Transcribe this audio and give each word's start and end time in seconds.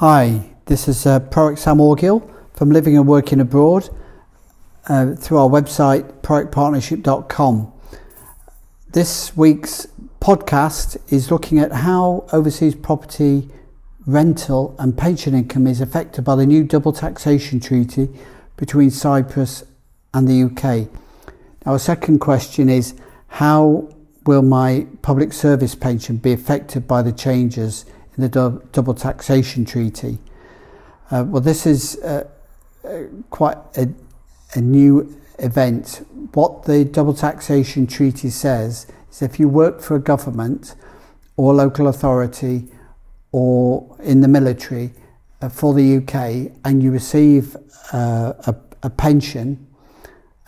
Hi, 0.00 0.50
this 0.66 0.88
is 0.88 1.06
uh, 1.06 1.20
ProACT 1.20 1.58
Sam 1.58 1.78
Orgill 1.78 2.30
from 2.52 2.70
Living 2.70 2.98
and 2.98 3.08
Working 3.08 3.40
Abroad 3.40 3.88
uh, 4.88 5.14
through 5.14 5.38
our 5.38 5.48
website 5.48 6.20
proactpartnership.com. 6.20 7.72
This 8.90 9.34
week's 9.34 9.86
podcast 10.20 10.98
is 11.10 11.30
looking 11.30 11.58
at 11.58 11.72
how 11.72 12.26
overseas 12.30 12.74
property 12.74 13.48
rental 14.04 14.76
and 14.78 14.98
pension 14.98 15.34
income 15.34 15.66
is 15.66 15.80
affected 15.80 16.26
by 16.26 16.36
the 16.36 16.44
new 16.44 16.62
double 16.62 16.92
taxation 16.92 17.58
treaty 17.58 18.10
between 18.58 18.90
Cyprus 18.90 19.64
and 20.12 20.28
the 20.28 20.42
UK. 20.42 20.90
Our 21.64 21.78
second 21.78 22.18
question 22.18 22.68
is 22.68 22.92
how 23.28 23.88
will 24.26 24.42
my 24.42 24.88
public 25.00 25.32
service 25.32 25.74
pension 25.74 26.18
be 26.18 26.34
affected 26.34 26.86
by 26.86 27.00
the 27.00 27.12
changes 27.12 27.86
in 28.16 28.22
the 28.22 28.62
double 28.72 28.94
taxation 28.94 29.64
treaty? 29.64 30.18
Uh, 31.10 31.24
well, 31.26 31.42
this 31.42 31.66
is 31.66 31.98
uh, 32.02 32.26
uh, 32.84 33.02
quite 33.30 33.58
a, 33.76 33.88
a 34.54 34.60
new 34.60 35.20
event. 35.38 36.06
What 36.32 36.64
the 36.64 36.84
double 36.84 37.14
taxation 37.14 37.86
treaty 37.86 38.30
says 38.30 38.86
is 39.10 39.22
if 39.22 39.38
you 39.38 39.48
work 39.48 39.80
for 39.80 39.96
a 39.96 40.00
government 40.00 40.74
or 41.36 41.54
local 41.54 41.88
authority 41.88 42.68
or 43.32 43.96
in 44.02 44.20
the 44.20 44.28
military 44.28 44.92
uh, 45.42 45.48
for 45.48 45.74
the 45.74 45.98
UK 45.98 46.52
and 46.64 46.82
you 46.82 46.90
receive 46.90 47.56
uh, 47.92 48.32
a, 48.46 48.54
a 48.82 48.90
pension 48.90 49.66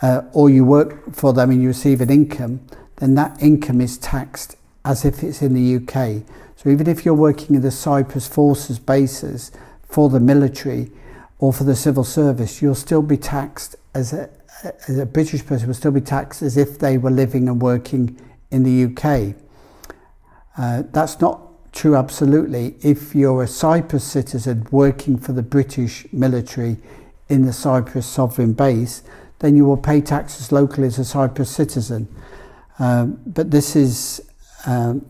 uh, 0.01 0.21
or 0.33 0.49
you 0.49 0.65
work 0.65 1.13
for 1.13 1.33
them 1.33 1.51
and 1.51 1.61
you 1.61 1.67
receive 1.67 2.01
an 2.01 2.09
income, 2.09 2.65
then 2.97 3.15
that 3.15 3.41
income 3.41 3.81
is 3.81 3.97
taxed 3.97 4.55
as 4.85 5.05
if 5.05 5.23
it's 5.23 5.41
in 5.41 5.53
the 5.53 5.75
UK. 5.75 6.23
So 6.55 6.69
even 6.69 6.87
if 6.87 7.05
you're 7.05 7.13
working 7.13 7.55
in 7.55 7.61
the 7.61 7.71
Cyprus 7.71 8.27
Forces 8.27 8.79
bases 8.79 9.51
for 9.83 10.09
the 10.09 10.19
military 10.19 10.91
or 11.37 11.53
for 11.53 11.63
the 11.63 11.75
civil 11.75 12.03
service, 12.03 12.61
you'll 12.61 12.75
still 12.75 13.01
be 13.01 13.17
taxed 13.17 13.75
as 13.93 14.13
a, 14.13 14.29
as 14.87 14.97
a 14.97 15.05
British 15.05 15.45
person 15.45 15.67
will 15.67 15.73
still 15.73 15.91
be 15.91 16.01
taxed 16.01 16.41
as 16.41 16.57
if 16.57 16.79
they 16.79 16.97
were 16.97 17.11
living 17.11 17.47
and 17.47 17.61
working 17.61 18.19
in 18.51 18.63
the 18.63 18.85
UK. 18.85 19.35
Uh, 20.57 20.83
that's 20.91 21.19
not 21.21 21.41
true 21.71 21.95
absolutely 21.95 22.75
if 22.81 23.13
you're 23.15 23.43
a 23.43 23.47
Cyprus 23.47 24.03
citizen 24.03 24.67
working 24.71 25.17
for 25.17 25.33
the 25.33 25.43
British 25.43 26.05
military 26.11 26.77
in 27.29 27.45
the 27.45 27.53
Cyprus 27.53 28.05
sovereign 28.05 28.53
base, 28.53 29.03
then 29.39 29.55
you 29.55 29.65
will 29.65 29.77
pay 29.77 30.01
taxes 30.01 30.51
locally 30.51 30.87
as 30.87 30.99
a 30.99 31.05
Cyprus 31.05 31.49
citizen. 31.49 32.07
Um, 32.79 33.19
but 33.25 33.51
this 33.51 33.75
is 33.75 34.21
um, 34.65 35.05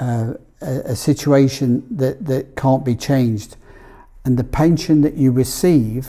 uh, 0.00 0.34
a, 0.60 0.96
situation 0.96 1.84
that, 1.90 2.24
that 2.26 2.56
can't 2.56 2.84
be 2.84 2.94
changed. 2.94 3.56
And 4.24 4.38
the 4.38 4.44
pension 4.44 5.00
that 5.02 5.14
you 5.14 5.32
receive 5.32 6.08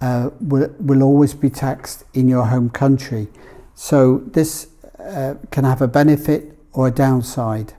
uh, 0.00 0.30
will, 0.40 0.74
will 0.78 1.02
always 1.02 1.34
be 1.34 1.50
taxed 1.50 2.04
in 2.14 2.28
your 2.28 2.46
home 2.46 2.70
country. 2.70 3.28
So 3.74 4.18
this 4.18 4.68
uh, 4.98 5.34
can 5.50 5.64
have 5.64 5.82
a 5.82 5.88
benefit 5.88 6.58
or 6.72 6.88
a 6.88 6.90
downside. 6.90 7.74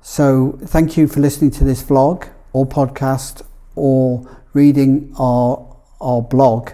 So 0.00 0.58
thank 0.62 0.96
you 0.96 1.08
for 1.08 1.20
listening 1.20 1.50
to 1.52 1.64
this 1.64 1.82
vlog 1.82 2.28
or 2.52 2.66
podcast 2.66 3.42
or 3.74 4.38
reading 4.52 5.12
our, 5.18 5.76
our 6.00 6.22
blog. 6.22 6.70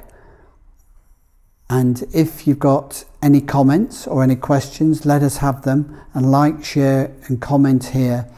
And 1.73 2.05
if 2.12 2.47
you've 2.47 2.59
got 2.59 3.05
any 3.23 3.41
comments 3.41 4.06
or 4.06 4.22
any 4.22 4.37
questions, 4.37 5.06
let 5.06 5.22
us 5.22 5.38
have 5.38 5.62
them 5.62 5.99
and 6.12 6.31
like, 6.31 6.62
share, 6.62 7.10
and 7.28 7.41
comment 7.41 7.87
here 7.87 8.28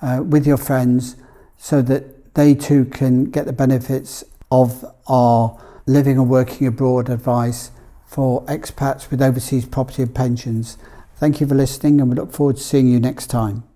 uh, 0.00 0.22
with 0.26 0.46
your 0.46 0.56
friends 0.56 1.16
so 1.58 1.82
that 1.82 2.32
they 2.32 2.54
too 2.54 2.86
can 2.86 3.26
get 3.26 3.44
the 3.44 3.52
benefits 3.52 4.24
of 4.50 4.82
our 5.08 5.60
living 5.84 6.16
and 6.16 6.30
working 6.30 6.66
abroad 6.66 7.10
advice 7.10 7.70
for 8.06 8.42
expats 8.46 9.10
with 9.10 9.20
overseas 9.20 9.66
property 9.66 10.04
and 10.04 10.14
pensions. 10.14 10.78
Thank 11.16 11.38
you 11.42 11.46
for 11.46 11.54
listening, 11.54 12.00
and 12.00 12.08
we 12.08 12.16
look 12.16 12.32
forward 12.32 12.56
to 12.56 12.62
seeing 12.62 12.88
you 12.88 12.98
next 12.98 13.26
time. 13.26 13.69